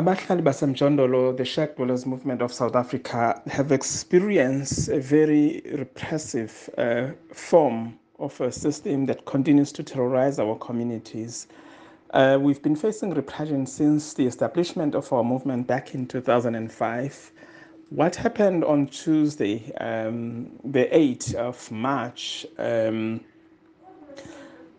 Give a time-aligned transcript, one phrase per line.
[0.00, 7.08] abahlali basemjondolo the shack dwellers movement of south africa have experienced a very repressive uh,
[7.34, 11.48] form of a system that continues to terrorize our communities.
[12.14, 17.32] Uh, we've been facing repression since the establishment of our movement back in 2005
[17.90, 23.20] what happened on tuesday um, the 8th of march um,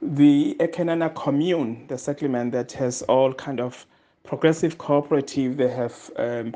[0.00, 3.86] the eKhenana commune, the settlement that has all kind of
[4.30, 5.56] progressive cooperative.
[5.56, 6.54] They have um,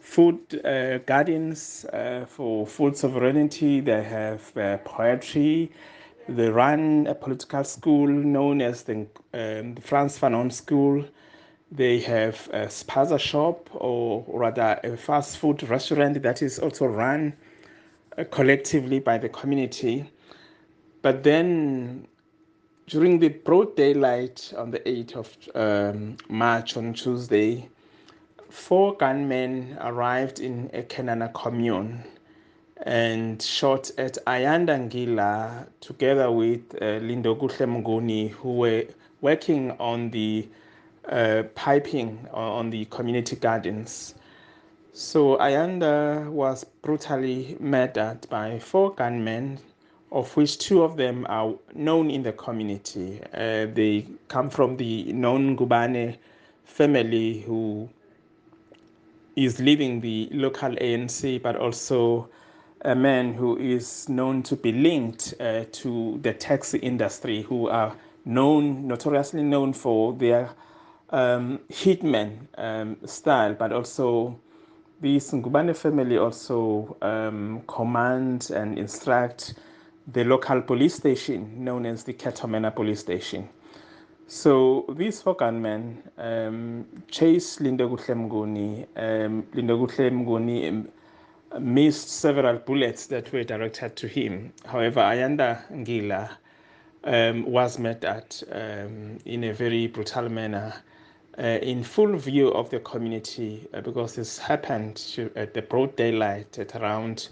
[0.00, 3.80] food uh, gardens uh, for food sovereignty.
[3.80, 5.70] They have uh, poetry.
[6.28, 11.04] They run a political school known as the, um, the Frantz Fanon School.
[11.70, 17.32] They have a spaza shop, or rather a fast food restaurant that is also run
[18.18, 20.10] uh, collectively by the community.
[21.02, 22.08] But then
[22.86, 27.68] during the broad daylight on the 8th of um, March on Tuesday,
[28.50, 32.04] four gunmen arrived in a Khenana commune
[32.82, 38.84] and shot at Ayanda Ngila together with uh, Lindo Mnguni, who were
[39.22, 40.46] working on the
[41.08, 44.14] uh, piping on the community gardens.
[44.92, 49.58] So Ayanda was brutally murdered by four gunmen
[50.14, 53.20] of which two of them are known in the community.
[53.34, 56.16] Uh, they come from the known Ngubane
[56.64, 57.88] family who
[59.34, 62.28] is leading the local ANC, but also
[62.82, 67.96] a man who is known to be linked uh, to the taxi industry, who are
[68.24, 70.48] known, notoriously known for their
[71.10, 74.38] um, hitman um, style, but also
[75.00, 79.54] the Ngubane family also um, command and instruct
[80.12, 83.48] the local police station known as the Cato Manor police station.
[84.26, 88.86] So these four gunmen um, chased Lindokuhle Mnguni.
[88.96, 90.88] Um, Lindokuhle Mnguni um,
[91.60, 94.52] missed several bullets that were directed to him.
[94.64, 96.30] However, Ayanda Ngila
[97.04, 100.74] um, was murdered um, in a very brutal manner
[101.38, 105.94] uh, in full view of the community uh, because this happened to, at the broad
[105.96, 107.28] daylight at around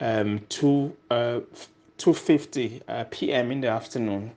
[0.00, 1.40] um, 2 uh,
[1.98, 3.50] 2.50 uh, p.m.
[3.52, 4.32] in the afternoon.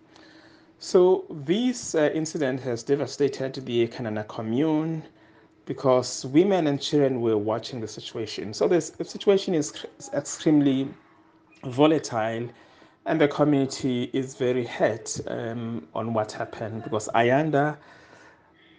[0.79, 5.03] So this uh, incident has devastated the Khenana commune
[5.65, 8.53] because women and children were watching the situation.
[8.53, 9.73] So this, situation is
[10.13, 10.87] extremely
[11.63, 12.49] volatile
[13.05, 17.77] and the community is very hurt um, on what happened because Ayanda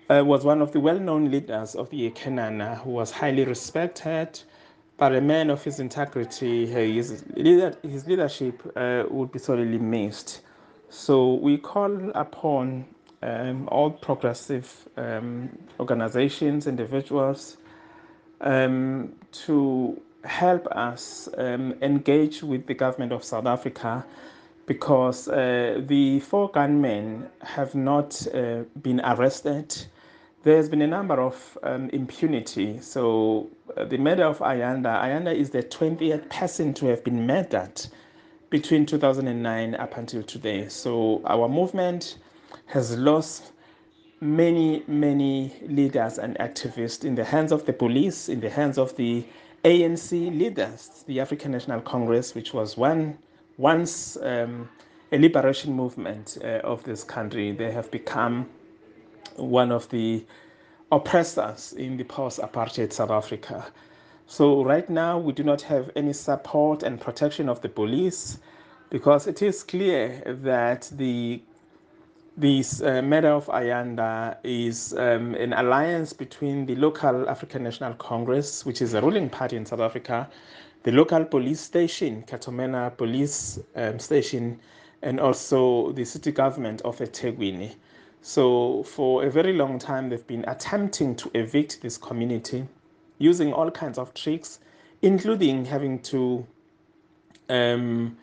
[0.09, 4.41] uh, was one of the well-known leaders of the Khenana who was highly respected
[4.99, 10.41] but a man of his integrity, his, his leadership uh, would be sorely missed.
[10.89, 12.87] So we call upon
[13.23, 17.59] um, all progressive um, organizations, individuals,
[18.41, 24.05] um, to help us um, engage with the government of South Africa
[24.67, 29.87] because uh, the four gunmen have not uh, been arrested
[30.47, 32.79] there's been a number of um, impunity.
[32.81, 37.84] So uh, the murder of Ayanda, Ayanda is the 20th person to have been murdered
[38.51, 40.69] between 2009 up until today.
[40.69, 42.19] So our movement
[42.67, 43.55] has lost
[44.21, 48.95] many, many leaders and activists in the hands of the police, in the hands of
[48.95, 49.25] the
[49.65, 53.19] ANC leaders, the African National Congress, which was one
[53.59, 54.69] once um,
[55.11, 57.51] a liberation movement uh, of this country.
[57.51, 58.49] They have become
[59.37, 60.25] one of the
[60.93, 63.67] oppressors in the post apartheid South Africa.
[64.27, 68.39] So, right now, we do not have any support and protection of the police
[68.91, 71.43] because it is clear that the
[72.37, 78.67] this uh, matter of Ayanda is um, an alliance between the local African National Congress,
[78.67, 80.29] which is a ruling party in South Africa,
[80.83, 84.61] the local police station, Cato Manor Police um, Station,
[85.01, 87.75] and also the city government of eThekwini.
[88.29, 92.67] So, for a very long time, they've been attempting to evict this community
[93.19, 94.59] using all kinds of tricks,
[95.01, 96.45] including having to
[97.49, 98.19] um,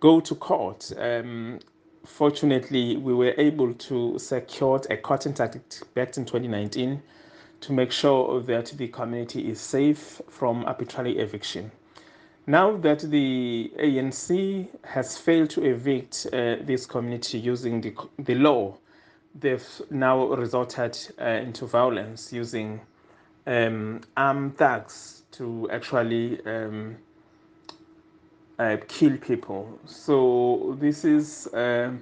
[0.00, 0.90] go to court.
[0.96, 1.58] Um,
[2.06, 7.02] fortunately, we were able to secure a court interdict back in 2019
[7.60, 11.70] to make sure that the community is safe from arbitrary eviction.
[12.46, 18.78] Now that the ANC has failed to evict uh, this community using the, the law,
[19.34, 22.80] they've now resorted uh, into violence using
[23.46, 26.96] um, armed thugs to actually um,
[28.58, 29.78] uh, kill people.
[29.86, 31.92] So this is uh,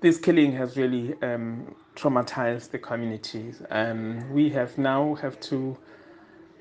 [0.00, 3.62] this killing has really um, traumatized the communities.
[3.70, 5.76] Um, we have now have to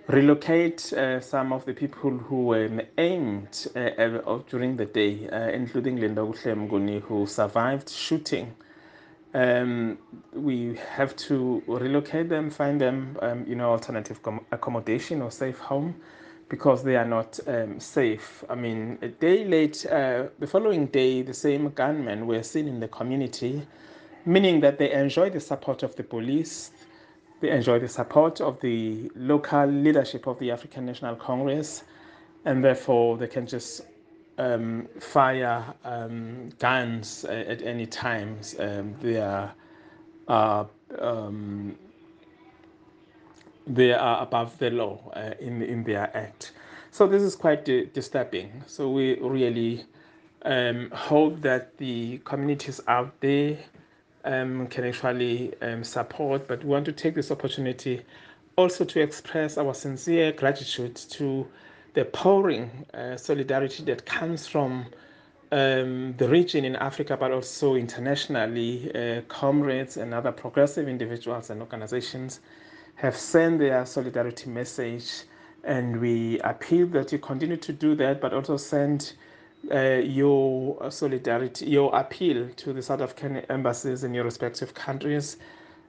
[0.08, 5.50] relocate uh, some of the people who were aimed uh, uh, during the day, uh,
[5.50, 8.54] including Linda Mnguni, who survived shooting.
[9.36, 9.98] Um,
[10.34, 14.18] we have to relocate them, find them, um, you know, alternative
[14.54, 15.94] accommodation or safe home
[16.48, 18.46] because they are not um, safe.
[18.50, 22.80] I mean, a day late, uh, the following day, the same gunmen were seen in
[22.80, 23.62] the community,
[24.26, 26.72] meaning that they enjoy the support of the police,
[27.42, 31.84] they enjoy the support of the local leadership of the African National Congress,
[32.46, 33.82] and therefore they can just
[34.38, 38.56] um, fire um, guns at any times.
[38.60, 39.54] Um, they are
[40.28, 40.66] uh,
[41.00, 41.76] um,
[43.68, 46.54] they are above the law uh, in in their act.
[46.92, 48.64] So this is quite disturbing.
[48.68, 49.84] So we really
[50.44, 53.58] um, hope that the communities out there
[54.24, 56.48] can actually support.
[56.48, 58.02] But we want to take this opportunity
[58.56, 61.46] also to express our sincere gratitude to
[61.96, 64.86] the pouring uh, solidarity that comes from
[65.52, 71.62] um, the region in Africa, but also internationally, uh, comrades and other progressive individuals and
[71.62, 72.42] organizations
[72.96, 75.24] have sent their solidarity message.
[75.64, 79.14] And we appeal that you continue to do that, but also send
[79.74, 85.38] uh, your solidarity, your appeal to the South African embassies in your respective countries.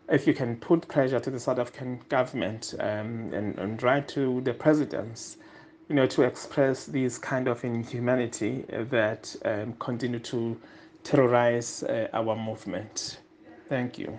[0.08, 4.40] If you can put pressure to the South African government um, and, and write to
[4.42, 5.36] the presidents,
[5.88, 10.60] you know, to express these kind of inhumanity that um, continue to
[11.04, 13.20] terrorize uh, our movement.
[13.68, 14.18] Thank you.